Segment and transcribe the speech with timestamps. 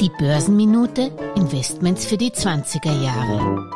[0.00, 3.75] Die Börsenminute Investments für die 20er Jahre.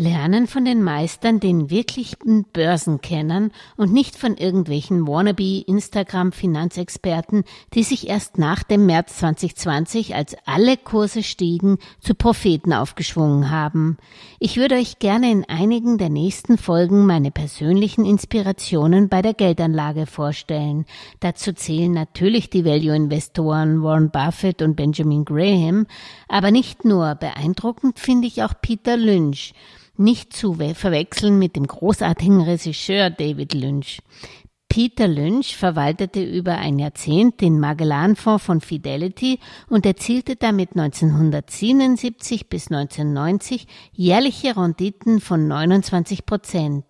[0.00, 7.42] Lernen von den Meistern, den wirklichen Börsenkennern und nicht von irgendwelchen wannabe Instagram-Finanzexperten,
[7.74, 13.96] die sich erst nach dem März 2020, als alle Kurse stiegen, zu Propheten aufgeschwungen haben.
[14.38, 20.06] Ich würde euch gerne in einigen der nächsten Folgen meine persönlichen Inspirationen bei der Geldanlage
[20.06, 20.84] vorstellen.
[21.18, 25.88] Dazu zählen natürlich die Value-Investoren Warren Buffett und Benjamin Graham,
[26.28, 27.16] aber nicht nur.
[27.16, 29.54] Beeindruckend finde ich auch Peter Lynch
[29.98, 34.00] nicht zu verwechseln mit dem großartigen Regisseur David Lynch.
[34.68, 42.70] Peter Lynch verwaltete über ein Jahrzehnt den Magellan-Fonds von Fidelity und erzielte damit 1977 bis
[42.70, 46.84] 1990 jährliche Renditen von 29 Prozent.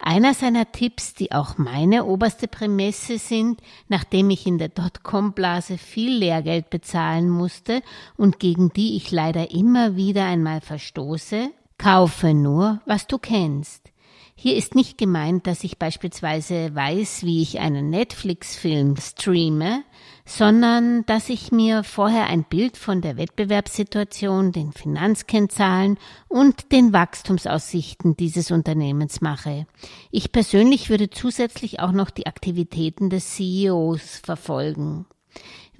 [0.00, 6.16] Einer seiner Tipps, die auch meine oberste Prämisse sind, nachdem ich in der Dotcom-Blase viel
[6.16, 7.82] Lehrgeld bezahlen musste
[8.16, 13.92] und gegen die ich leider immer wieder einmal verstoße, Kaufe nur, was du kennst.
[14.40, 19.82] Hier ist nicht gemeint, dass ich beispielsweise weiß, wie ich einen Netflix-Film streame,
[20.24, 28.16] sondern dass ich mir vorher ein Bild von der Wettbewerbssituation, den Finanzkennzahlen und den Wachstumsaussichten
[28.16, 29.66] dieses Unternehmens mache.
[30.12, 35.06] Ich persönlich würde zusätzlich auch noch die Aktivitäten des CEOs verfolgen.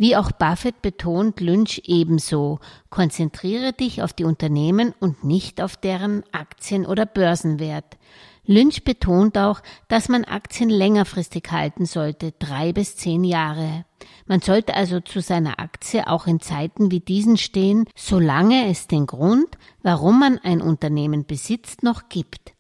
[0.00, 6.22] Wie auch Buffett betont Lynch ebenso, konzentriere dich auf die Unternehmen und nicht auf deren
[6.30, 7.98] Aktien- oder Börsenwert.
[8.44, 13.84] Lynch betont auch, dass man Aktien längerfristig halten sollte, drei bis zehn Jahre.
[14.26, 19.06] Man sollte also zu seiner Aktie auch in Zeiten wie diesen stehen, solange es den
[19.06, 22.54] Grund, warum man ein Unternehmen besitzt, noch gibt.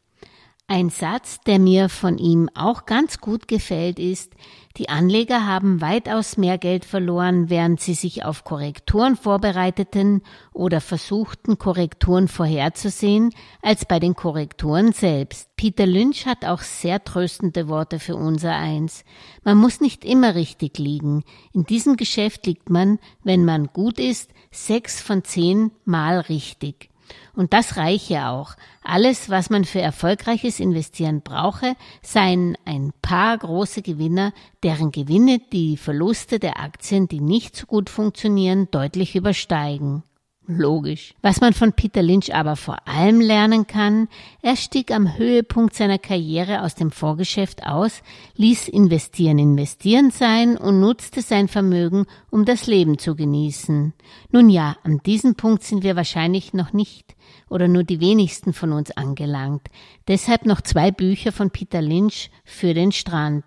[0.70, 4.34] Ein Satz, der mir von ihm auch ganz gut gefällt, ist,
[4.76, 10.20] die Anleger haben weitaus mehr Geld verloren, während sie sich auf Korrekturen vorbereiteten
[10.52, 13.30] oder versuchten, Korrekturen vorherzusehen,
[13.62, 15.48] als bei den Korrekturen selbst.
[15.56, 19.04] Peter Lynch hat auch sehr tröstende Worte für unser Eins.
[19.44, 21.24] Man muss nicht immer richtig liegen.
[21.54, 26.90] In diesem Geschäft liegt man, wenn man gut ist, sechs von zehn Mal richtig.
[27.34, 28.54] Und das reiche auch.
[28.82, 34.32] Alles, was man für erfolgreiches Investieren brauche, seien ein paar große Gewinner,
[34.62, 40.02] deren Gewinne die Verluste der Aktien, die nicht so gut funktionieren, deutlich übersteigen.
[40.50, 41.12] Logisch.
[41.20, 44.08] Was man von Peter Lynch aber vor allem lernen kann,
[44.40, 48.02] er stieg am Höhepunkt seiner Karriere aus dem Vorgeschäft aus,
[48.36, 53.92] ließ investieren investieren sein und nutzte sein Vermögen, um das Leben zu genießen.
[54.30, 57.14] Nun ja, an diesem Punkt sind wir wahrscheinlich noch nicht
[57.50, 59.68] oder nur die wenigsten von uns angelangt.
[60.08, 63.44] Deshalb noch zwei Bücher von Peter Lynch für den Strand.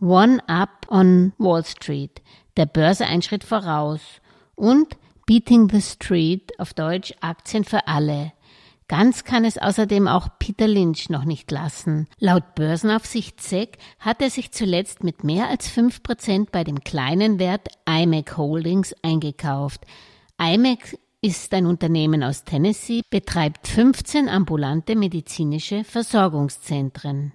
[0.00, 2.22] One Up on Wall Street,
[2.56, 4.00] der Börse ein Schritt voraus
[4.54, 4.96] und
[5.28, 8.32] Beating the Street, auf Deutsch Aktien für alle.
[8.88, 12.08] Ganz kann es außerdem auch Peter Lynch noch nicht lassen.
[12.18, 17.38] Laut Börsenaufsicht SEC hat er sich zuletzt mit mehr als fünf Prozent bei dem kleinen
[17.38, 19.82] Wert IMAC Holdings eingekauft.
[20.40, 27.34] IMAC ist ein Unternehmen aus Tennessee, betreibt 15 ambulante medizinische Versorgungszentren.